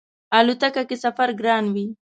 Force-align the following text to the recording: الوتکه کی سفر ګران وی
الوتکه 0.37 0.81
کی 0.89 0.95
سفر 1.03 1.29
ګران 1.39 1.65
وی 1.73 1.85